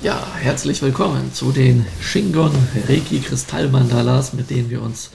[0.00, 2.52] Ja, herzlich willkommen zu den Shingon
[2.86, 5.10] Reiki Kristallmandalas, mit denen wir uns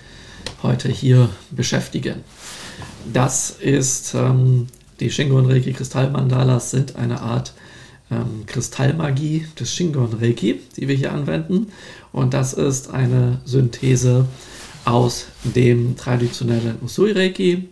[0.61, 2.15] heute hier beschäftigen.
[3.13, 4.67] Das ist ähm,
[4.99, 7.53] die Shingon Reiki Kristallmandalas sind eine Art
[8.11, 11.67] ähm, Kristallmagie des Shingon Reiki, die wir hier anwenden.
[12.11, 14.27] Und das ist eine Synthese
[14.83, 17.69] aus dem traditionellen Usui Reiki,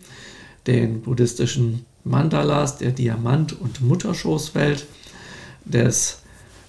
[0.66, 4.86] den buddhistischen Mandalas, der Diamant- und Mutterschoßwelt,
[5.65, 6.21] des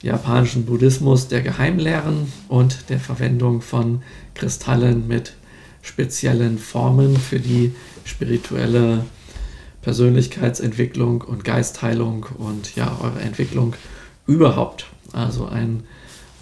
[0.02, 4.02] japanischen Buddhismus der Geheimlehren und der Verwendung von
[4.34, 5.34] Kristallen mit
[5.80, 7.73] speziellen Formen für die
[8.05, 9.05] spirituelle
[9.83, 13.75] Persönlichkeitsentwicklung und Geistheilung und ja, eure Entwicklung
[14.27, 14.87] überhaupt.
[15.12, 15.84] Also ein,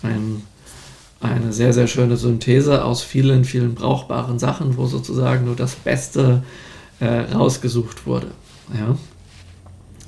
[0.02, 0.42] ein,
[1.20, 6.42] eine sehr, sehr schöne Synthese aus vielen, vielen brauchbaren Sachen, wo sozusagen nur das Beste
[7.00, 8.30] äh, rausgesucht wurde.
[8.74, 8.96] Ja?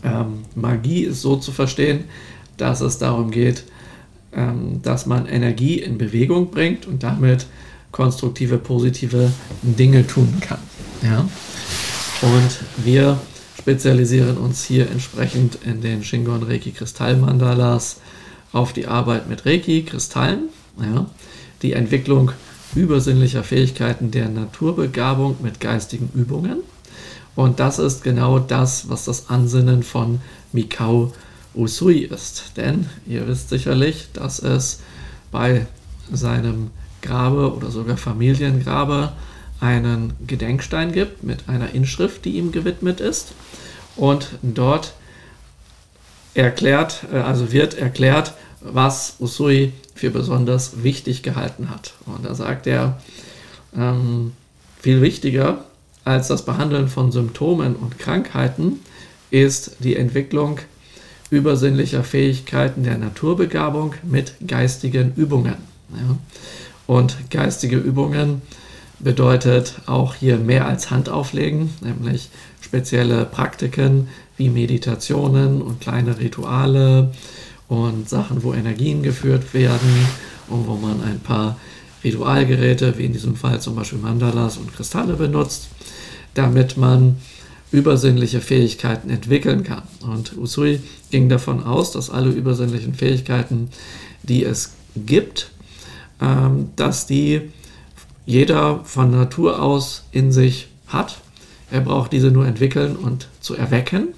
[0.04, 2.04] Ähm, Magie ist so zu verstehen,
[2.56, 3.64] dass es darum geht,
[4.34, 7.46] ähm, dass man Energie in Bewegung bringt und damit
[7.90, 9.30] konstruktive, positive
[9.62, 10.58] Dinge tun kann.
[11.02, 11.28] Ja?
[12.22, 13.18] Und wir
[13.58, 18.00] spezialisieren uns hier entsprechend in den Shingon Reiki Kristallmandalas
[18.52, 20.48] auf die Arbeit mit Reiki, Kristallen,
[20.80, 21.06] ja?
[21.62, 22.32] die Entwicklung
[22.74, 26.60] übersinnlicher Fähigkeiten der Naturbegabung mit geistigen Übungen.
[27.34, 30.20] Und das ist genau das, was das Ansinnen von
[30.52, 32.52] Mikao ist Usui ist.
[32.56, 34.80] Denn ihr wisst sicherlich, dass es
[35.30, 35.66] bei
[36.12, 39.12] seinem Grabe oder sogar Familiengrabe
[39.60, 43.32] einen Gedenkstein gibt mit einer Inschrift, die ihm gewidmet ist.
[43.96, 44.94] Und dort
[46.34, 51.94] erklärt, äh, also wird erklärt, was Usui für besonders wichtig gehalten hat.
[52.06, 53.00] Und da sagt er,
[53.76, 54.32] ähm,
[54.80, 55.64] viel wichtiger
[56.04, 58.80] als das Behandeln von Symptomen und Krankheiten
[59.30, 60.58] ist die Entwicklung
[61.32, 65.56] übersinnlicher Fähigkeiten der Naturbegabung mit geistigen Übungen.
[65.90, 66.18] Ja.
[66.86, 68.42] Und geistige Übungen
[68.98, 72.28] bedeutet auch hier mehr als Handauflegen, nämlich
[72.60, 77.12] spezielle Praktiken wie Meditationen und kleine Rituale
[77.66, 80.06] und Sachen, wo Energien geführt werden
[80.48, 81.56] und wo man ein paar
[82.04, 85.68] Ritualgeräte, wie in diesem Fall zum Beispiel Mandalas und Kristalle benutzt,
[86.34, 87.16] damit man
[87.72, 89.82] übersinnliche Fähigkeiten entwickeln kann.
[90.02, 93.70] Und Usui ging davon aus, dass alle übersinnlichen Fähigkeiten,
[94.22, 95.50] die es gibt,
[96.20, 97.50] ähm, dass die
[98.26, 101.18] jeder von Natur aus in sich hat.
[101.70, 104.08] Er braucht diese nur entwickeln und zu erwecken.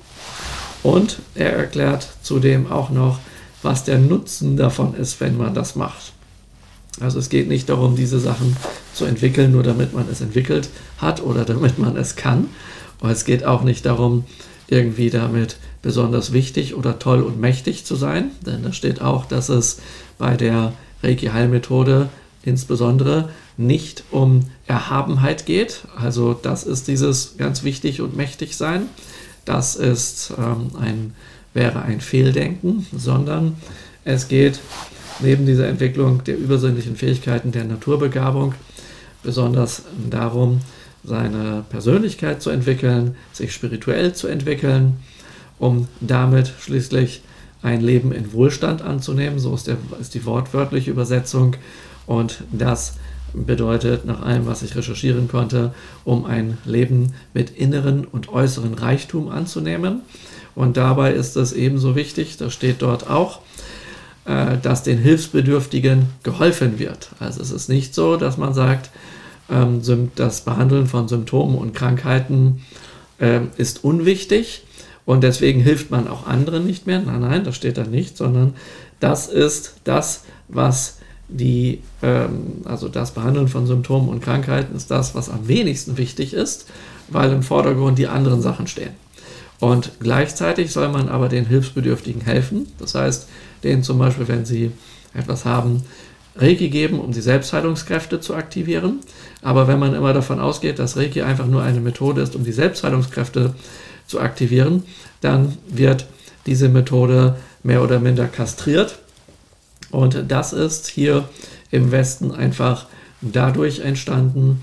[0.82, 3.18] Und er erklärt zudem auch noch,
[3.62, 6.12] was der Nutzen davon ist, wenn man das macht.
[7.00, 8.56] Also es geht nicht darum, diese Sachen
[8.92, 12.48] zu entwickeln, nur damit man es entwickelt hat oder damit man es kann,
[13.04, 14.24] aber es geht auch nicht darum,
[14.66, 19.50] irgendwie damit besonders wichtig oder toll und mächtig zu sein, denn da steht auch, dass
[19.50, 19.82] es
[20.16, 20.72] bei der
[21.02, 22.08] Reiki-Heilmethode
[22.44, 23.28] insbesondere
[23.58, 25.82] nicht um Erhabenheit geht.
[25.98, 28.86] Also das ist dieses ganz wichtig und mächtig sein.
[29.44, 31.14] Das ist ähm, ein,
[31.52, 33.58] wäre ein Fehldenken, sondern
[34.06, 34.60] es geht
[35.20, 38.54] neben dieser Entwicklung der übersinnlichen Fähigkeiten der Naturbegabung
[39.22, 40.62] besonders darum,
[41.04, 44.96] seine Persönlichkeit zu entwickeln, sich spirituell zu entwickeln,
[45.58, 47.22] um damit schließlich
[47.62, 49.38] ein Leben in Wohlstand anzunehmen.
[49.38, 51.56] So ist, der, ist die wortwörtliche Übersetzung.
[52.06, 52.94] Und das
[53.32, 59.28] bedeutet, nach allem, was ich recherchieren konnte, um ein Leben mit inneren und äußeren Reichtum
[59.28, 60.02] anzunehmen.
[60.54, 63.40] Und dabei ist es ebenso wichtig, das steht dort auch,
[64.24, 67.10] äh, dass den Hilfsbedürftigen geholfen wird.
[67.18, 68.90] Also es ist nicht so, dass man sagt,
[69.50, 69.82] ähm,
[70.14, 72.62] das Behandeln von Symptomen und Krankheiten
[73.20, 74.62] ähm, ist unwichtig
[75.06, 77.00] und deswegen hilft man auch anderen nicht mehr.
[77.00, 78.54] Nein, nein, das steht da nicht, sondern
[79.00, 85.14] das ist das, was die, ähm, also das Behandeln von Symptomen und Krankheiten ist das,
[85.14, 86.66] was am wenigsten wichtig ist,
[87.08, 88.92] weil im Vordergrund die anderen Sachen stehen.
[89.60, 92.66] Und gleichzeitig soll man aber den Hilfsbedürftigen helfen.
[92.78, 93.28] Das heißt,
[93.62, 94.72] denen zum Beispiel, wenn sie
[95.14, 95.84] etwas haben,
[96.36, 99.00] Reiki geben, um die Selbstheilungskräfte zu aktivieren.
[99.42, 102.52] Aber wenn man immer davon ausgeht, dass Reiki einfach nur eine Methode ist, um die
[102.52, 103.54] Selbstheilungskräfte
[104.06, 104.82] zu aktivieren,
[105.20, 106.06] dann wird
[106.46, 108.98] diese Methode mehr oder minder kastriert.
[109.90, 111.28] Und das ist hier
[111.70, 112.86] im Westen einfach
[113.20, 114.62] dadurch entstanden,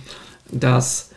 [0.51, 1.11] dass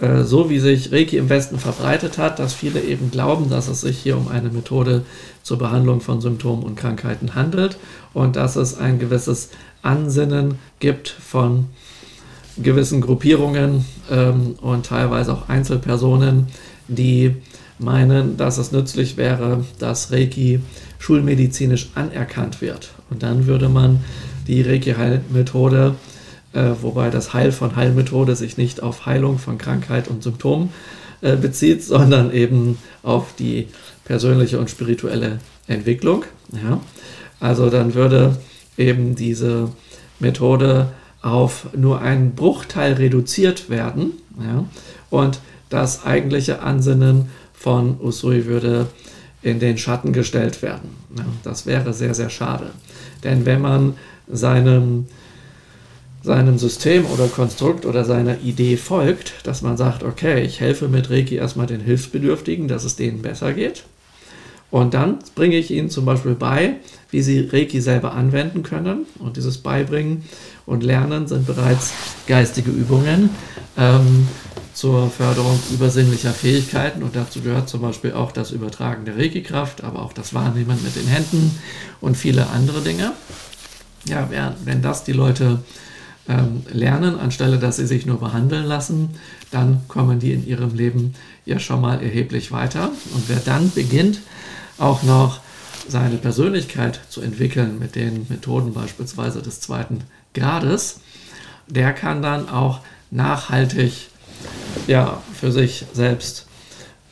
[0.00, 3.80] äh, so wie sich Reiki im Westen verbreitet hat, dass viele eben glauben, dass es
[3.80, 5.04] sich hier um eine Methode
[5.42, 7.78] zur Behandlung von Symptomen und Krankheiten handelt
[8.14, 9.50] und dass es ein gewisses
[9.82, 11.66] Ansinnen gibt von
[12.56, 16.46] gewissen Gruppierungen ähm, und teilweise auch Einzelpersonen,
[16.88, 17.36] die
[17.78, 20.60] meinen, dass es nützlich wäre, dass Reiki
[20.98, 22.90] schulmedizinisch anerkannt wird.
[23.10, 24.00] Und dann würde man
[24.46, 25.94] die Reiki-Heilmethode,
[26.58, 30.70] äh, wobei das Heil von Heilmethode sich nicht auf Heilung von Krankheit und Symptomen
[31.20, 33.68] äh, bezieht, sondern eben auf die
[34.04, 36.24] persönliche und spirituelle Entwicklung.
[36.52, 36.80] Ja?
[37.40, 38.36] Also dann würde
[38.76, 39.70] eben diese
[40.18, 40.88] Methode
[41.22, 44.12] auf nur einen Bruchteil reduziert werden.
[44.40, 44.64] Ja?
[45.10, 48.86] Und das eigentliche Ansinnen von Usui würde
[49.42, 50.90] in den Schatten gestellt werden.
[51.16, 52.70] Ja, das wäre sehr, sehr schade.
[53.24, 53.94] Denn wenn man
[54.28, 55.06] seinem,
[56.28, 61.08] seinem System oder Konstrukt oder seiner Idee folgt, dass man sagt, okay, ich helfe mit
[61.08, 63.84] Reiki erstmal den Hilfsbedürftigen, dass es denen besser geht.
[64.70, 66.76] Und dann bringe ich ihnen zum Beispiel bei,
[67.10, 69.06] wie sie Reiki selber anwenden können.
[69.18, 70.24] Und dieses Beibringen
[70.66, 71.94] und Lernen sind bereits
[72.26, 73.30] geistige Übungen.
[73.78, 74.28] Ähm,
[74.74, 80.02] zur Förderung übersinnlicher Fähigkeiten und dazu gehört zum Beispiel auch das Übertragen der Reiki-Kraft, aber
[80.02, 81.58] auch das Wahrnehmen mit den Händen
[82.00, 83.12] und viele andere Dinge.
[84.04, 84.28] Ja,
[84.64, 85.58] wenn das die Leute
[86.28, 89.10] ähm, lernen, anstelle dass sie sich nur behandeln lassen,
[89.50, 91.14] dann kommen die in ihrem Leben
[91.46, 92.90] ja schon mal erheblich weiter.
[93.14, 94.20] Und wer dann beginnt,
[94.76, 95.40] auch noch
[95.88, 100.04] seine Persönlichkeit zu entwickeln mit den Methoden beispielsweise des zweiten
[100.34, 101.00] Grades,
[101.66, 102.80] der kann dann auch
[103.10, 104.08] nachhaltig
[104.86, 106.46] ja, für sich selbst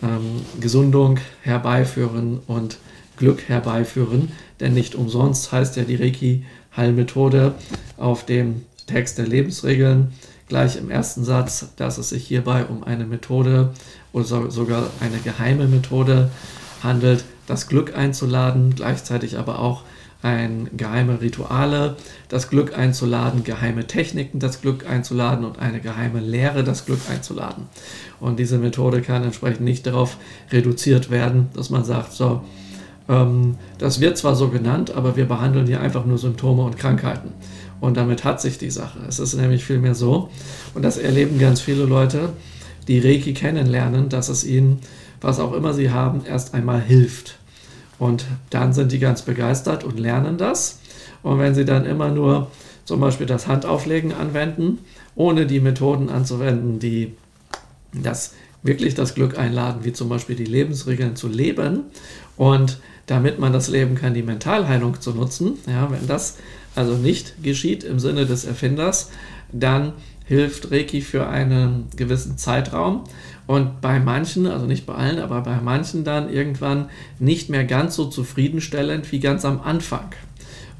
[0.02, 2.78] ähm, Gesundung herbeiführen und
[3.16, 4.32] Glück herbeiführen.
[4.60, 7.54] Denn nicht umsonst heißt ja die Reiki-Heilmethode
[7.96, 10.12] auf dem Text der Lebensregeln
[10.48, 13.70] gleich im ersten Satz, dass es sich hierbei um eine Methode
[14.12, 16.30] oder sogar eine geheime Methode
[16.82, 19.82] handelt, das Glück einzuladen, gleichzeitig aber auch
[20.22, 21.96] ein geheime Rituale,
[22.28, 27.64] das Glück einzuladen, geheime Techniken, das Glück einzuladen und eine geheime Lehre, das Glück einzuladen.
[28.18, 30.16] Und diese Methode kann entsprechend nicht darauf
[30.50, 32.42] reduziert werden, dass man sagt, so,
[33.08, 37.32] ähm, das wird zwar so genannt, aber wir behandeln hier einfach nur Symptome und Krankheiten.
[37.80, 38.98] Und damit hat sich die Sache.
[39.08, 40.30] Es ist nämlich vielmehr so,
[40.74, 42.30] und das erleben ganz viele Leute,
[42.88, 44.80] die Reiki kennenlernen, dass es ihnen,
[45.20, 47.38] was auch immer sie haben, erst einmal hilft.
[47.98, 50.80] Und dann sind die ganz begeistert und lernen das.
[51.22, 52.50] Und wenn sie dann immer nur
[52.84, 54.78] zum Beispiel das Handauflegen anwenden,
[55.14, 57.14] ohne die Methoden anzuwenden, die
[57.92, 61.84] das wirklich das Glück einladen, wie zum Beispiel die Lebensregeln zu leben
[62.36, 65.54] und damit man das leben kann, die Mentalheilung zu nutzen.
[65.66, 66.36] Ja, wenn das
[66.76, 69.10] also nicht geschieht im Sinne des Erfinders,
[69.52, 69.92] dann
[70.24, 73.04] hilft Reiki für einen gewissen Zeitraum
[73.46, 77.94] und bei manchen, also nicht bei allen, aber bei manchen dann irgendwann nicht mehr ganz
[77.94, 80.10] so zufriedenstellend wie ganz am Anfang.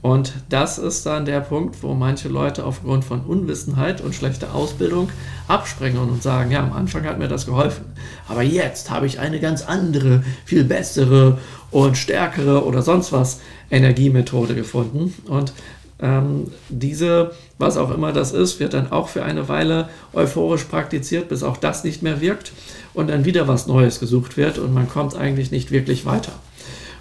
[0.02, 5.08] Und das ist dann der Punkt, wo manche Leute aufgrund von Unwissenheit und schlechter Ausbildung
[5.48, 7.86] abspringen und sagen, ja, am Anfang hat mir das geholfen,
[8.28, 11.38] aber jetzt habe ich eine ganz andere, viel bessere
[11.70, 13.40] und stärkere oder sonst was
[13.70, 15.12] Energiemethode gefunden.
[15.28, 15.52] Und
[15.98, 21.28] ähm, diese, was auch immer das ist, wird dann auch für eine Weile euphorisch praktiziert,
[21.28, 22.52] bis auch das nicht mehr wirkt
[22.92, 26.32] und dann wieder was Neues gesucht wird und man kommt eigentlich nicht wirklich weiter.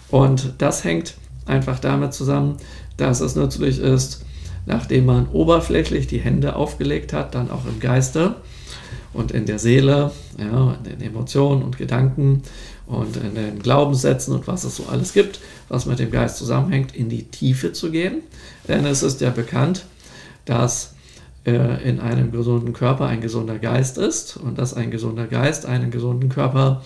[0.09, 1.15] Und das hängt
[1.45, 2.57] einfach damit zusammen,
[2.97, 4.23] dass es nützlich ist,
[4.65, 8.35] nachdem man oberflächlich die Hände aufgelegt hat, dann auch im Geiste
[9.13, 12.43] und in der Seele, ja, in den Emotionen und Gedanken
[12.87, 15.39] und in den Glaubenssätzen und was es so alles gibt,
[15.69, 18.21] was mit dem Geist zusammenhängt, in die Tiefe zu gehen.
[18.67, 19.85] Denn es ist ja bekannt,
[20.45, 20.93] dass
[21.45, 25.91] äh, in einem gesunden Körper ein gesunder Geist ist und dass ein gesunder Geist einen
[25.91, 26.83] gesunden Körper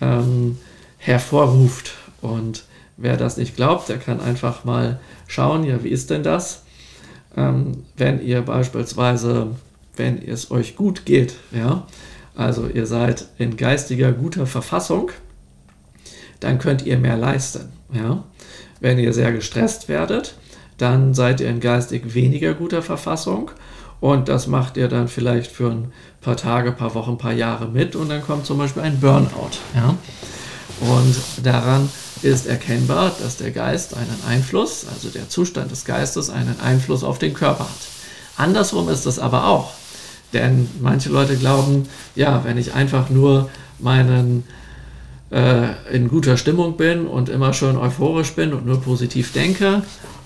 [0.00, 0.58] ähm,
[0.98, 1.92] hervorruft.
[2.20, 2.64] Und
[2.96, 6.62] wer das nicht glaubt, der kann einfach mal schauen, ja, wie ist denn das?
[7.36, 9.48] Ähm, wenn ihr beispielsweise,
[9.96, 11.86] wenn es euch gut geht, ja,
[12.34, 15.10] also ihr seid in geistiger guter Verfassung,
[16.40, 17.68] dann könnt ihr mehr leisten.
[17.92, 18.24] Ja?
[18.80, 20.34] Wenn ihr sehr gestresst werdet,
[20.76, 23.50] dann seid ihr in geistig weniger guter Verfassung
[24.00, 27.96] und das macht ihr dann vielleicht für ein paar Tage, paar Wochen, paar Jahre mit
[27.96, 29.58] und dann kommt zum Beispiel ein Burnout.
[29.74, 29.96] Ja?
[30.80, 31.88] Und daran
[32.22, 37.18] ist erkennbar, dass der Geist einen Einfluss, also der Zustand des Geistes einen Einfluss auf
[37.18, 37.88] den Körper hat.
[38.36, 39.72] Andersrum ist es aber auch.
[40.32, 44.44] Denn manche Leute glauben, ja, wenn ich einfach nur meinen
[45.30, 49.82] äh, in guter Stimmung bin und immer schön euphorisch bin und nur positiv denke,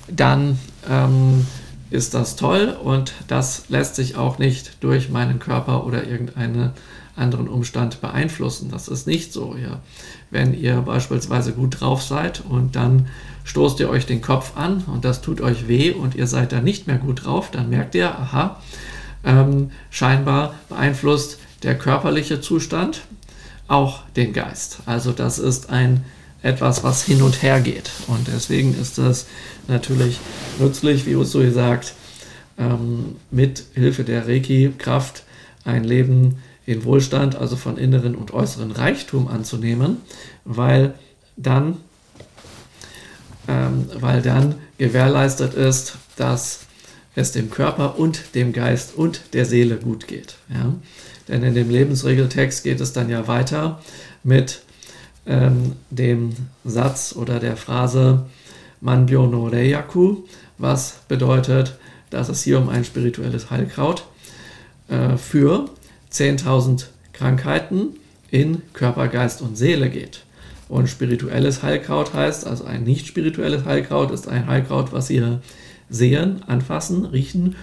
[0.09, 1.47] dann ähm,
[1.91, 6.71] ist das toll und das lässt sich auch nicht durch meinen Körper oder irgendeinen
[7.17, 8.71] anderen Umstand beeinflussen.
[8.71, 9.57] Das ist nicht so.
[9.57, 9.81] Ja.
[10.31, 13.09] Wenn ihr beispielsweise gut drauf seid und dann
[13.45, 16.65] stoßt ihr euch den Kopf an und das tut euch weh und ihr seid dann
[16.65, 18.61] nicht mehr gut drauf, dann merkt ihr, aha,
[19.25, 23.03] ähm, scheinbar beeinflusst der körperliche Zustand
[23.73, 24.81] auch den Geist.
[24.87, 26.05] Also das ist ein
[26.43, 27.91] etwas, was hin und her geht.
[28.09, 29.27] Und deswegen ist es
[29.69, 30.19] natürlich
[30.59, 31.95] nützlich, wie Usui sagt,
[32.59, 35.25] ähm, mit Hilfe der Reiki-Kraft
[35.65, 39.99] ein Leben in Wohlstand, also von inneren und äußeren Reichtum anzunehmen,
[40.45, 40.95] weil
[41.37, 41.79] dann,
[43.49, 46.61] ähm, weil dann gewährleistet ist, dass
[47.15, 50.37] es dem Körper und dem Geist und der Seele gut geht.
[50.53, 50.75] Ja?
[51.29, 53.81] Denn in dem Lebensregeltext geht es dann ja weiter
[54.23, 54.63] mit
[55.27, 56.33] ähm, dem
[56.65, 58.27] Satz oder der Phrase
[58.81, 60.19] Manbyo no Reiyaku,
[60.59, 61.79] was bedeutet,
[62.11, 64.05] dass es hier um ein spirituelles Heilkraut
[64.89, 65.67] äh, für
[66.13, 67.97] 10.000 Krankheiten
[68.31, 70.25] in Körper, Geist und Seele geht.
[70.69, 75.43] Und spirituelles Heilkraut heißt, also ein nicht spirituelles Heilkraut ist ein Heilkraut, was ihr
[75.91, 77.57] sehen, anfassen, riechen,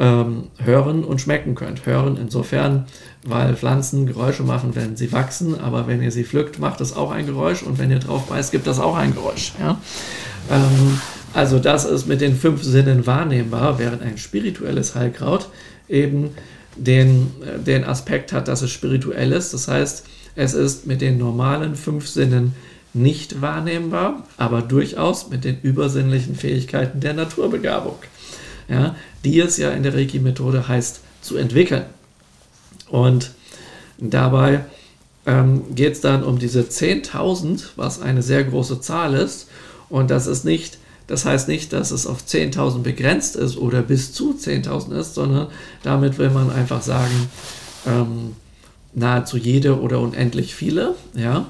[0.00, 1.86] ähm, hören und schmecken könnt.
[1.86, 2.86] Hören insofern,
[3.24, 7.12] weil Pflanzen Geräusche machen, wenn sie wachsen, aber wenn ihr sie pflückt, macht es auch
[7.12, 9.52] ein Geräusch und wenn ihr drauf beißt, gibt das auch ein Geräusch.
[9.60, 9.78] Ja?
[10.50, 10.98] Ähm,
[11.34, 15.48] also das ist mit den fünf Sinnen wahrnehmbar, während ein spirituelles Heilkraut
[15.88, 16.30] eben
[16.76, 19.52] den, äh, den Aspekt hat, dass es spirituell ist.
[19.52, 22.54] Das heißt, es ist mit den normalen fünf Sinnen
[22.94, 27.96] nicht wahrnehmbar, aber durchaus mit den übersinnlichen Fähigkeiten der Naturbegabung,
[28.68, 31.84] ja, die es ja in der Reiki-Methode heißt zu entwickeln.
[32.88, 33.32] Und
[33.98, 34.64] dabei
[35.26, 39.48] ähm, geht es dann um diese 10.000, was eine sehr große Zahl ist.
[39.88, 44.12] Und das ist nicht, das heißt nicht, dass es auf 10.000 begrenzt ist oder bis
[44.12, 45.48] zu 10.000 ist, sondern
[45.82, 47.28] damit will man einfach sagen,
[47.86, 48.36] ähm,
[48.92, 51.46] nahezu jede oder unendlich viele, ja,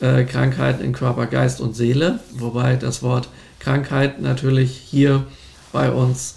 [0.00, 5.24] äh, Krankheiten in Körper, Geist und Seele, wobei das Wort Krankheit natürlich hier
[5.72, 6.36] bei uns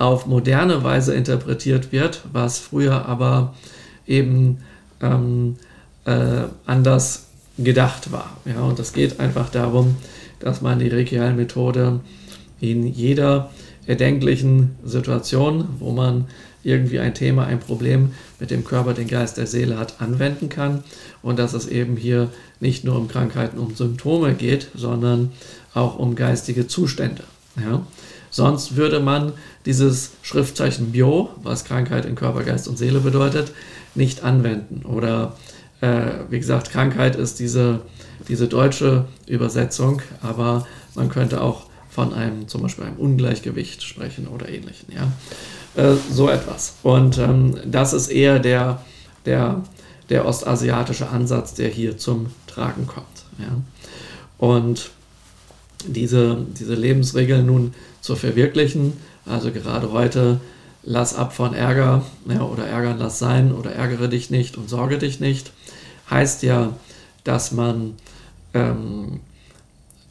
[0.00, 3.54] auf moderne Weise interpretiert wird, was früher aber
[4.06, 4.58] eben
[5.02, 5.56] ähm,
[6.06, 7.26] äh, anders
[7.58, 8.38] gedacht war.
[8.46, 9.96] Ja, und es geht einfach darum,
[10.38, 12.00] dass man die Reiki-Methode
[12.60, 13.50] in jeder
[13.86, 16.24] erdenklichen Situation, wo man
[16.62, 20.82] irgendwie ein Thema, ein Problem mit dem Körper, den Geist, der Seele hat, anwenden kann
[21.20, 25.32] und dass es eben hier nicht nur um Krankheiten, um Symptome geht, sondern
[25.74, 27.24] auch um geistige Zustände.
[27.56, 27.82] Ja?
[28.30, 29.32] Sonst würde man
[29.66, 33.52] dieses Schriftzeichen Bio, was Krankheit in Körper, Geist und Seele bedeutet,
[33.94, 34.84] nicht anwenden.
[34.86, 35.36] Oder
[35.80, 37.80] äh, wie gesagt, Krankheit ist diese,
[38.28, 44.48] diese deutsche Übersetzung, aber man könnte auch von einem zum Beispiel einem Ungleichgewicht sprechen oder
[44.48, 44.94] ähnlichen.
[44.94, 45.12] Ja?
[45.82, 46.76] Äh, so etwas.
[46.82, 48.82] Und ähm, das ist eher der,
[49.26, 49.62] der,
[50.08, 53.06] der ostasiatische Ansatz, der hier zum Tragen kommt.
[53.38, 53.60] Ja?
[54.38, 54.90] Und
[55.86, 58.94] diese, diese Lebensregeln nun zu verwirklichen,
[59.26, 60.40] also gerade heute,
[60.82, 64.98] lass ab von Ärger ja, oder ärgern lass sein oder ärgere dich nicht und sorge
[64.98, 65.52] dich nicht,
[66.08, 66.72] heißt ja,
[67.24, 67.94] dass man
[68.54, 69.20] ähm,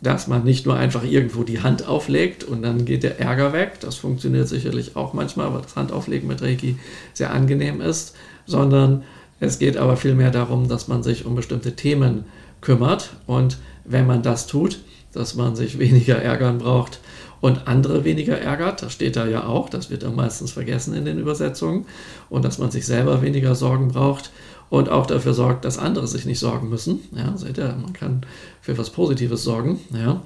[0.01, 3.79] dass man nicht nur einfach irgendwo die Hand auflegt und dann geht der Ärger weg.
[3.81, 6.77] Das funktioniert sicherlich auch manchmal, weil das Handauflegen mit Reiki
[7.13, 9.03] sehr angenehm ist, sondern
[9.41, 12.25] es geht aber vielmehr darum, dass man sich um bestimmte Themen
[12.61, 13.11] kümmert.
[13.25, 14.79] Und wenn man das tut,
[15.13, 16.99] dass man sich weniger ärgern braucht
[17.41, 21.05] und andere weniger ärgert, das steht da ja auch, das wird dann meistens vergessen in
[21.05, 21.85] den Übersetzungen,
[22.29, 24.31] und dass man sich selber weniger Sorgen braucht
[24.69, 26.99] und auch dafür sorgt, dass andere sich nicht sorgen müssen.
[27.15, 28.21] Ja, seht ihr, man kann
[28.61, 29.79] für was Positives sorgen.
[29.93, 30.21] Ja.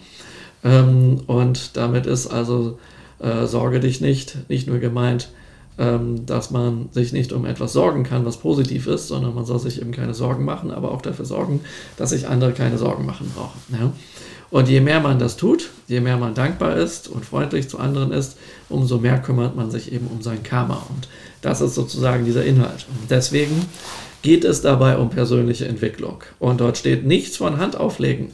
[0.64, 2.80] Ähm, und damit ist also
[3.20, 5.30] äh, Sorge dich nicht, nicht nur gemeint,
[5.78, 9.60] ähm, dass man sich nicht um etwas sorgen kann, was positiv ist, sondern man soll
[9.60, 11.62] sich eben keine Sorgen machen, aber auch dafür sorgen,
[11.98, 13.60] dass sich andere keine Sorgen machen brauchen.
[13.72, 13.92] Ja.
[14.54, 18.12] Und je mehr man das tut, je mehr man dankbar ist und freundlich zu anderen
[18.12, 18.38] ist,
[18.70, 20.86] umso mehr kümmert man sich eben um sein Karma.
[20.90, 21.08] Und
[21.42, 22.86] das ist sozusagen dieser Inhalt.
[23.02, 23.66] Und deswegen
[24.22, 26.20] geht es dabei um persönliche Entwicklung.
[26.38, 28.30] Und dort steht nichts von Handauflegen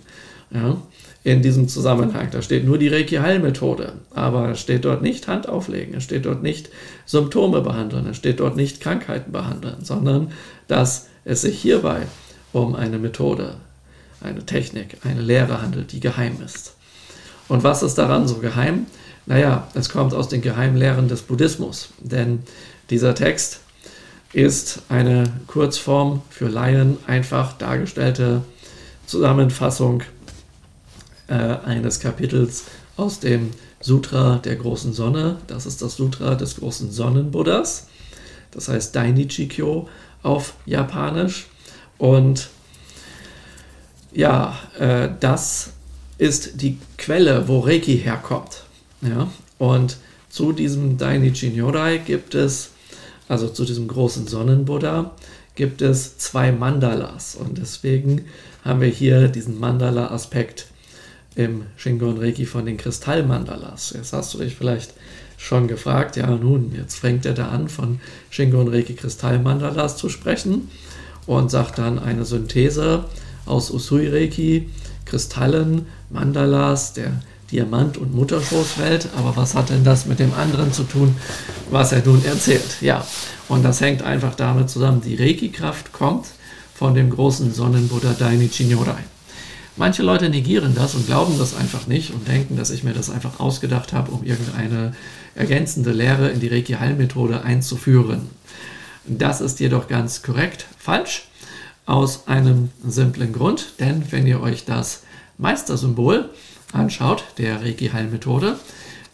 [0.54, 0.76] ja,
[1.24, 2.28] in diesem Zusammenhang.
[2.32, 3.94] Da steht nur die Reiki-Heilmethode.
[4.14, 6.68] Aber es steht dort nicht Handauflegen, es steht dort nicht
[7.06, 10.32] Symptome behandeln, es steht dort nicht Krankheiten behandeln, sondern
[10.68, 12.08] dass es sich hierbei
[12.52, 13.56] um eine Methode,
[14.22, 16.74] eine Technik, eine Lehre handelt, die geheim ist.
[17.48, 18.86] Und was ist daran so geheim?
[19.26, 21.90] Naja, es kommt aus den Geheimlehren des Buddhismus.
[22.00, 22.44] Denn
[22.90, 23.60] dieser Text
[24.34, 28.44] ist eine Kurzform für Laien einfach dargestellte
[29.06, 30.04] Zusammenfassung
[31.28, 35.38] äh, eines Kapitels aus dem Sutra der großen Sonne.
[35.48, 37.88] Das ist das Sutra des großen Sonnenbuddhas.
[38.52, 39.88] Das heißt Dainichi-kyo
[40.22, 41.48] auf Japanisch.
[41.98, 42.50] Und
[44.12, 45.72] ja, äh, das
[46.18, 48.64] ist die Quelle, wo Reiki herkommt.
[49.02, 49.32] Ja?
[49.58, 49.98] Und
[50.30, 52.72] zu diesem Dainichi Nyorai gibt es
[53.30, 55.12] also zu diesem großen Sonnenbuddha,
[55.56, 58.26] gibt es zwei Mandalas und deswegen
[58.66, 60.68] haben wir hier diesen Mandala-Aspekt
[61.36, 63.94] im Shingon Reiki von den Kristallmandalas.
[63.96, 64.94] Jetzt hast du dich vielleicht
[65.38, 70.70] schon gefragt, ja nun, jetzt fängt er da an, von Shingon Reiki Kristallmandalas zu sprechen
[71.28, 73.06] und sagt dann eine Synthese
[73.50, 74.70] aus Usui Reiki,
[75.06, 77.14] Kristallen, Mandalas, der
[77.52, 79.10] Diamant- und Mutterschoßwelt.
[79.18, 81.16] Aber was hat denn das mit dem anderen zu tun,
[81.72, 82.82] was er nun erzählt?
[82.82, 83.06] Ja,
[83.48, 85.02] und das hängt einfach damit zusammen.
[85.02, 86.28] Die Reiki-Kraft kommt
[86.76, 89.04] von dem großen Sonnenbuddha Dainichi Nyorai.
[89.76, 93.10] Manche Leute negieren das und glauben das einfach nicht und denken, dass ich mir das
[93.10, 94.94] einfach ausgedacht habe, um irgendeine
[95.36, 98.30] ergänzende Lehre in die Reiki-Heilmethode einzuführen.
[99.06, 101.29] Das ist jedoch ganz korrekt falsch,
[101.90, 105.02] aus einem simplen Grund, denn wenn ihr euch das
[105.40, 106.30] Meistersymbol
[106.72, 108.60] anschaut, der Reiki-Heilmethode,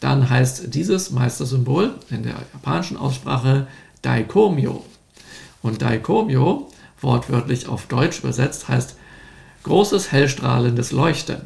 [0.02, 3.68] dann heißt dieses Meistersymbol in der japanischen Aussprache
[4.02, 4.84] Daikomyo.
[5.62, 8.98] Und Daikomyo, wortwörtlich auf Deutsch übersetzt, heißt
[9.64, 11.44] großes hellstrahlendes Leuchten.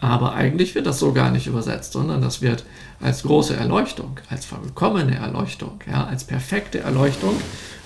[0.00, 2.64] Aber eigentlich wird das so gar nicht übersetzt, sondern das wird
[2.98, 7.36] als große Erleuchtung, als vollkommene Erleuchtung, ja, als perfekte Erleuchtung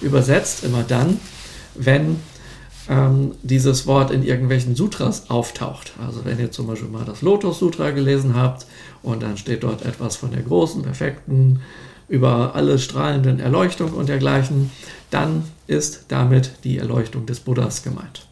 [0.00, 1.18] übersetzt, immer dann,
[1.75, 2.16] wenn
[2.88, 5.92] ähm, dieses Wort in irgendwelchen Sutras auftaucht.
[6.04, 8.66] Also wenn ihr zum Beispiel mal das Lotus Sutra gelesen habt
[9.02, 11.60] und dann steht dort etwas von der großen, perfekten,
[12.08, 14.70] über alles strahlenden Erleuchtung und dergleichen,
[15.10, 18.26] dann ist damit die Erleuchtung des Buddhas gemeint.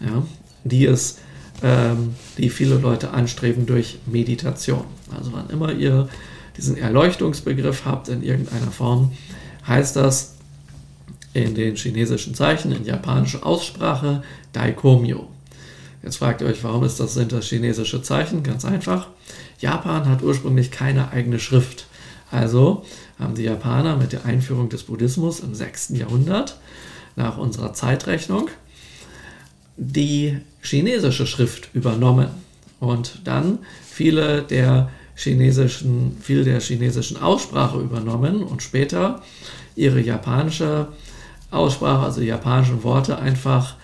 [0.00, 0.22] Ja,
[0.64, 1.18] die ist
[1.62, 4.84] ähm, die viele Leute anstreben durch Meditation.
[5.14, 6.08] Also wann immer ihr
[6.56, 9.12] diesen Erleuchtungsbegriff habt in irgendeiner Form,
[9.66, 10.36] heißt das
[11.32, 14.22] in den chinesischen Zeichen, in japanischer Aussprache,
[14.52, 15.28] Daikomyo.
[16.02, 18.42] Jetzt fragt ihr euch, warum ist das, sind das chinesische Zeichen?
[18.42, 19.08] Ganz einfach.
[19.60, 21.86] Japan hat ursprünglich keine eigene Schrift.
[22.30, 22.84] Also
[23.18, 25.90] haben die Japaner mit der Einführung des Buddhismus im 6.
[25.90, 26.58] Jahrhundert
[27.16, 28.48] nach unserer Zeitrechnung
[29.76, 32.28] die chinesische Schrift übernommen
[32.78, 39.22] und dann viele der chinesischen, viel der chinesischen Aussprache übernommen und später
[39.76, 40.88] ihre japanische
[41.50, 43.74] Aussprache, also japanischen Worte einfach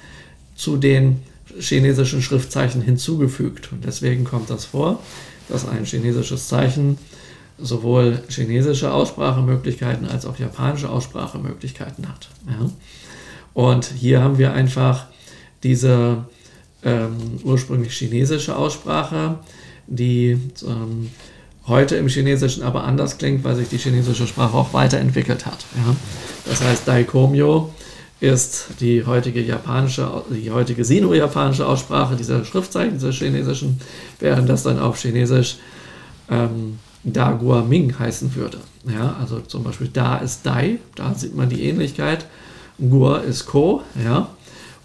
[0.55, 1.23] zu den
[1.59, 3.73] chinesischen Schriftzeichen hinzugefügt.
[3.73, 5.01] Und deswegen kommt das vor,
[5.49, 6.99] dass ein chinesisches Zeichen
[7.59, 12.29] sowohl chinesische Aussprachemöglichkeiten als auch japanische Aussprachemöglichkeiten hat.
[12.47, 12.71] Ja.
[13.55, 15.07] Und hier haben wir einfach
[15.63, 16.27] diese
[16.85, 19.39] ähm, ursprünglich chinesische Aussprache,
[19.87, 21.11] die ähm,
[21.69, 25.65] heute im Chinesischen aber anders klingt, weil sich die chinesische Sprache auch weiterentwickelt hat.
[25.77, 25.97] Ja.
[26.45, 27.71] Das heißt, Daikomyo
[28.21, 33.81] ist die heutige japanische, die heutige sino-japanische Aussprache dieser Schriftzeichen, dieser chinesischen,
[34.21, 35.57] während das dann auf Chinesisch
[36.31, 38.59] ähm, Da Gua Ming heißen würde.
[38.89, 42.27] Ja, also zum Beispiel Da ist Dai, da sieht man die Ähnlichkeit.
[42.79, 44.29] Gua ist Ko, ja,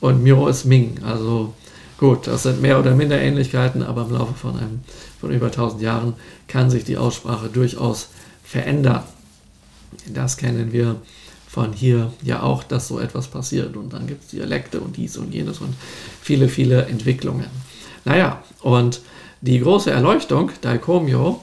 [0.01, 0.97] und Myo ist Ming.
[1.03, 1.53] Also
[2.01, 4.81] gut, das sind mehr oder minder Ähnlichkeiten, aber im Laufe von, einem,
[5.21, 6.13] von über 1000 Jahren
[6.47, 8.09] kann sich die Aussprache durchaus
[8.43, 9.03] verändern.
[10.13, 10.97] Das kennen wir
[11.47, 13.77] von hier ja auch, dass so etwas passiert.
[13.77, 15.75] Und dann gibt es Dialekte und dies und jenes und
[16.21, 17.47] viele, viele Entwicklungen.
[18.03, 19.01] Naja, und
[19.41, 21.39] die große Erleuchtung, Daikomyo,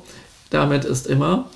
[0.51, 1.49] damit ist immer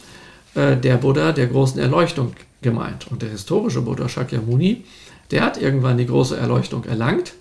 [0.55, 3.09] äh, der Buddha der großen Erleuchtung gemeint.
[3.11, 4.85] Und der historische Buddha Shakyamuni
[5.33, 7.33] der hat irgendwann die große Erleuchtung erlangt.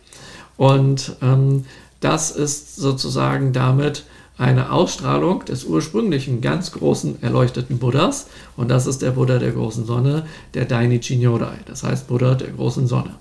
[0.58, 1.66] Und ähm,
[2.00, 4.04] das ist sozusagen damit
[4.38, 8.28] eine Ausstrahlung des ursprünglichen ganz großen erleuchteten Buddhas.
[8.58, 12.50] Und das ist der Buddha der großen Sonne, der Dainichi Nyorai, das heißt Buddha der
[12.50, 13.16] großen Sonne.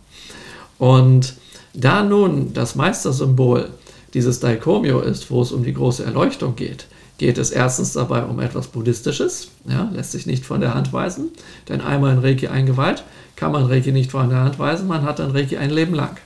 [0.79, 1.35] Und
[1.75, 3.69] da nun das Meistersymbol
[4.15, 6.87] dieses Daikomyo ist, wo es um die große Erleuchtung geht,
[7.19, 11.29] geht es erstens dabei um etwas Buddhistisches, ja, lässt sich nicht von der Hand weisen,
[11.69, 13.05] denn einmal in Reiki eingeweiht,
[13.37, 16.17] kann man Reiki nicht von der Hand weisen, man hat dann Reiki ein Leben lang.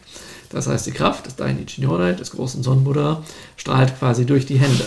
[0.54, 3.24] Das heißt, die Kraft des Dainichi Nyorai, des großen Sonnenbuddha,
[3.56, 4.86] strahlt quasi durch die Hände.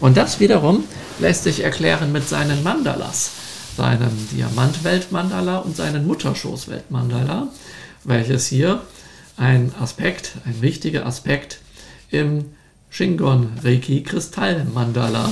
[0.00, 0.84] Und das wiederum
[1.18, 3.30] lässt sich erklären mit seinen Mandalas,
[3.76, 7.48] seinem Diamantweltmandala und seinen Mutterschoßweltmandala,
[8.04, 8.82] welches hier
[9.38, 11.60] ein Aspekt, ein wichtiger Aspekt
[12.10, 12.44] im
[12.90, 15.30] Shingon Reiki Kristallmandala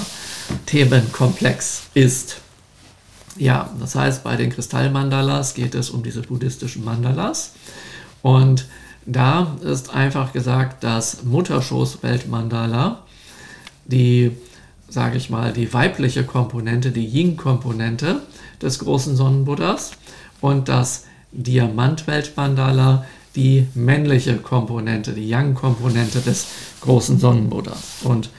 [0.64, 2.37] Themenkomplex ist.
[3.37, 7.53] Ja, das heißt, bei den Kristallmandalas geht es um diese buddhistischen Mandalas.
[8.23, 8.66] Und
[9.07, 13.03] da ist einfach gesagt, dass Mutterschoß-Weltmandala
[13.87, 14.33] die,
[14.88, 18.21] sage ich mal, die weibliche Komponente, die Yin-Komponente
[18.62, 19.93] des großen Sonnenbuddhas
[20.40, 26.47] und das Diamantweltmandala die männliche Komponente, die Yang-Komponente des
[26.81, 28.03] großen Sonnenbuddhas.
[28.05, 28.31] Und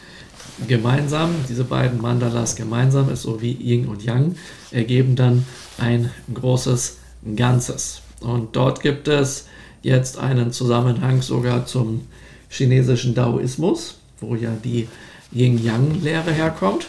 [0.67, 4.37] gemeinsam, diese beiden Mandalas gemeinsam, ist so wie Yin und Yang,
[4.71, 5.45] ergeben dann
[5.77, 6.97] ein großes
[7.35, 8.01] Ganzes.
[8.21, 9.47] Und dort gibt es
[9.85, 12.01] jetzt einen Zusammenhang sogar zum
[12.49, 14.87] chinesischen Daoismus, wo ja die
[15.31, 16.87] Yin-Yang-Lehre herkommt.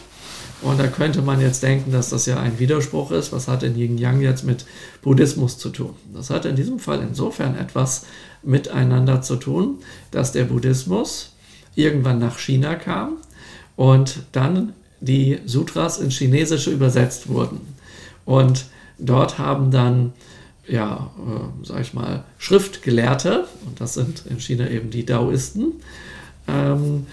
[0.62, 3.32] Und da könnte man jetzt denken, dass das ja ein Widerspruch ist.
[3.32, 4.64] Was hat denn Yin-Yang jetzt mit
[5.02, 5.90] Buddhismus zu tun?
[6.14, 8.06] Das hat in diesem Fall insofern etwas
[8.42, 9.76] miteinander zu tun,
[10.10, 11.34] dass der Buddhismus
[11.74, 13.18] irgendwann nach China kam
[13.76, 17.60] und dann die Sutras ins Chinesische übersetzt wurden.
[18.24, 18.64] Und
[18.98, 20.14] dort haben dann,
[20.68, 25.74] ja, äh, sag ich mal, Schriftgelehrte, und das sind in China eben die Daoisten,
[26.48, 27.06] ähm,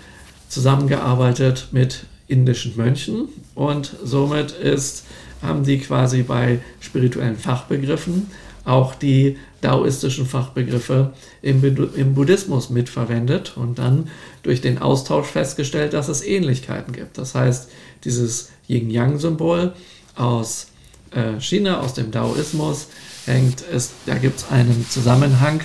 [0.50, 5.06] zusammengearbeitet mit indischen Mönchen und somit ist,
[5.42, 8.28] haben die quasi bei spirituellen Fachbegriffen
[8.66, 11.64] auch die daoistischen Fachbegriffe im,
[11.96, 14.10] im Buddhismus mitverwendet und dann
[14.42, 17.18] durch den Austausch festgestellt, dass es Ähnlichkeiten gibt.
[17.18, 17.70] Das heißt,
[18.06, 19.74] dieses Yin-Yang-Symbol
[20.16, 20.68] aus
[21.16, 22.88] äh, China, aus dem Daoismus,
[23.26, 25.62] hängt es, da gibt es einen Zusammenhang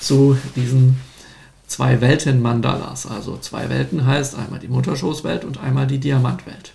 [0.00, 1.00] zu diesen
[1.66, 3.06] zwei Welten-Mandalas.
[3.06, 6.72] Also zwei Welten heißt einmal die Mutterschoßwelt und einmal die Diamantwelt.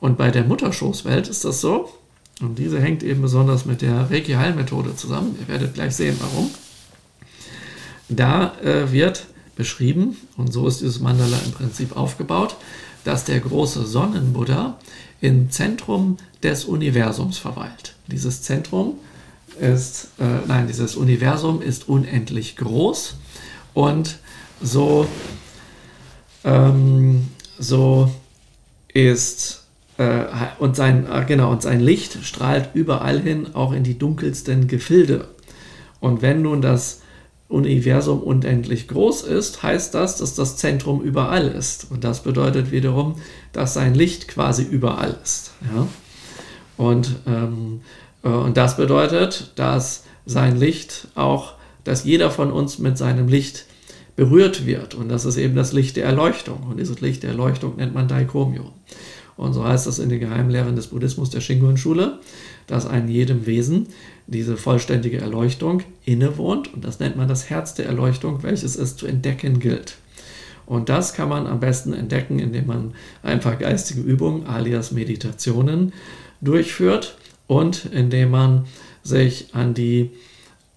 [0.00, 1.92] Und bei der Mutterschoßwelt ist das so,
[2.40, 5.36] und diese hängt eben besonders mit der Reiki-Heilmethode zusammen.
[5.40, 6.50] Ihr werdet gleich sehen, warum.
[8.08, 12.56] Da äh, wird beschrieben, und so ist dieses Mandala im Prinzip aufgebaut,
[13.08, 14.76] dass der große Sonnenbuddha
[15.22, 17.94] im Zentrum des Universums verweilt.
[18.06, 18.98] Dieses Zentrum
[19.58, 23.16] ist, äh, nein, dieses Universum ist unendlich groß
[23.72, 24.18] und
[24.60, 25.06] so,
[26.44, 28.12] ähm, so
[28.92, 29.64] ist
[29.96, 30.24] äh,
[30.58, 35.28] und sein, äh, genau, und sein Licht strahlt überall hin, auch in die dunkelsten Gefilde.
[35.98, 37.00] Und wenn nun das
[37.48, 41.90] Universum unendlich groß ist, heißt das, dass das Zentrum überall ist.
[41.90, 43.16] Und das bedeutet wiederum,
[43.52, 45.52] dass sein Licht quasi überall ist.
[45.74, 45.86] Ja?
[46.76, 47.80] Und, ähm,
[48.22, 53.64] äh, und das bedeutet, dass sein Licht auch, dass jeder von uns mit seinem Licht
[54.14, 54.94] berührt wird.
[54.94, 56.64] Und das ist eben das Licht der Erleuchtung.
[56.68, 58.72] Und dieses Licht der Erleuchtung nennt man Daikomyo.
[59.38, 62.18] Und so heißt das in den Geheimlehren des Buddhismus der Shingon-Schule,
[62.66, 63.86] dass ein jedem Wesen
[64.28, 66.72] diese vollständige Erleuchtung innewohnt.
[66.72, 69.96] Und das nennt man das Herz der Erleuchtung, welches es zu entdecken gilt.
[70.66, 75.94] Und das kann man am besten entdecken, indem man einfach geistige Übungen, alias Meditationen,
[76.42, 78.66] durchführt und indem man
[79.02, 80.10] sich an die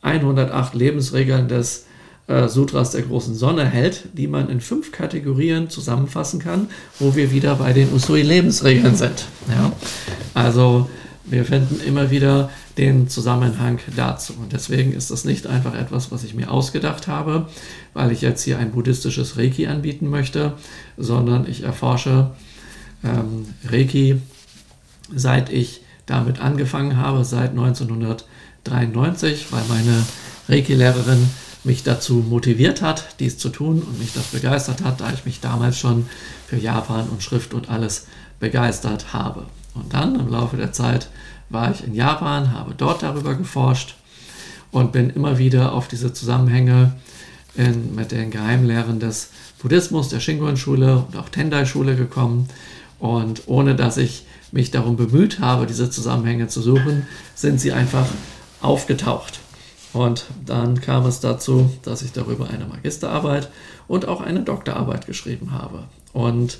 [0.01, 1.87] 108 Lebensregeln des
[2.27, 7.31] äh, Sutras der großen Sonne hält, die man in fünf Kategorien zusammenfassen kann, wo wir
[7.31, 9.25] wieder bei den Usui-Lebensregeln sind.
[9.49, 9.73] Ja?
[10.33, 10.89] Also
[11.25, 14.33] wir finden immer wieder den Zusammenhang dazu.
[14.33, 17.47] Und deswegen ist das nicht einfach etwas, was ich mir ausgedacht habe,
[17.93, 20.53] weil ich jetzt hier ein buddhistisches Reiki anbieten möchte,
[20.97, 22.31] sondern ich erforsche
[23.03, 24.21] ähm, Reiki,
[25.13, 30.05] seit ich damit angefangen habe, seit 1993, weil meine
[30.47, 31.27] Reiki-Lehrerin
[31.63, 35.41] mich dazu motiviert hat, dies zu tun und mich das begeistert hat, da ich mich
[35.41, 36.07] damals schon
[36.47, 38.07] für Japan und Schrift und alles
[38.39, 39.45] begeistert habe.
[39.73, 41.09] Und dann im Laufe der Zeit
[41.51, 43.95] war ich in Japan, habe dort darüber geforscht
[44.71, 46.93] und bin immer wieder auf diese Zusammenhänge
[47.55, 49.29] in, mit den Geheimlehren des
[49.61, 52.47] Buddhismus, der Shingon-Schule und auch Tendai-Schule gekommen.
[52.99, 58.07] Und ohne dass ich mich darum bemüht habe, diese Zusammenhänge zu suchen, sind sie einfach
[58.61, 59.39] aufgetaucht.
[59.93, 63.49] Und dann kam es dazu, dass ich darüber eine Magisterarbeit
[63.87, 65.83] und auch eine Doktorarbeit geschrieben habe.
[66.13, 66.59] Und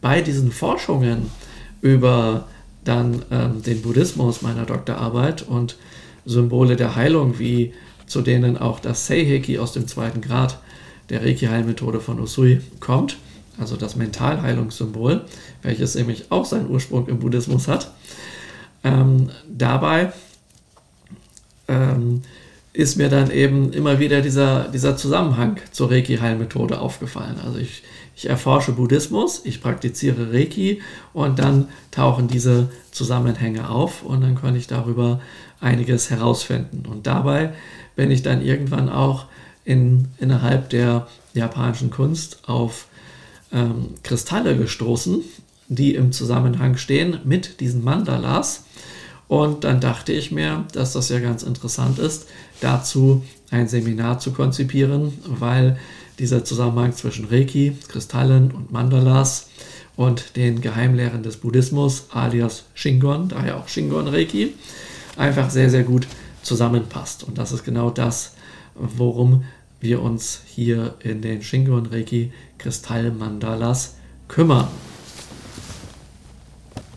[0.00, 1.30] bei diesen Forschungen
[1.80, 2.46] über
[2.84, 5.76] dann ähm, den Buddhismus meiner Doktorarbeit und
[6.24, 7.72] Symbole der Heilung, wie
[8.06, 10.58] zu denen auch das Seiheki aus dem zweiten Grad
[11.08, 13.16] der Reiki-Heilmethode von Usui kommt,
[13.58, 15.24] also das Mentalheilungssymbol,
[15.62, 17.90] welches nämlich auch seinen Ursprung im Buddhismus hat.
[18.84, 20.12] Ähm, dabei
[21.68, 22.22] ähm,
[22.72, 27.36] ist mir dann eben immer wieder dieser, dieser Zusammenhang zur Reiki-Heilmethode aufgefallen.
[27.44, 27.82] Also ich,
[28.16, 30.80] ich erforsche Buddhismus, ich praktiziere Reiki
[31.12, 35.20] und dann tauchen diese Zusammenhänge auf und dann kann ich darüber
[35.60, 36.84] einiges herausfinden.
[36.86, 37.52] Und dabei
[37.94, 39.26] bin ich dann irgendwann auch
[39.64, 42.86] in, innerhalb der japanischen Kunst auf
[43.52, 45.22] ähm, Kristalle gestoßen,
[45.68, 48.64] die im Zusammenhang stehen mit diesen Mandalas.
[49.28, 52.26] Und dann dachte ich mir, dass das ja ganz interessant ist,
[52.62, 55.78] dazu ein Seminar zu konzipieren, weil
[56.18, 59.48] dieser Zusammenhang zwischen Reiki, Kristallen und Mandalas
[59.96, 64.54] und den Geheimlehren des Buddhismus, alias Shingon, daher auch Shingon Reiki,
[65.16, 66.06] einfach sehr, sehr gut
[66.42, 67.24] zusammenpasst.
[67.24, 68.34] Und das ist genau das,
[68.74, 69.44] worum
[69.80, 73.96] wir uns hier in den Shingon Reiki Kristall Mandalas
[74.28, 74.68] kümmern.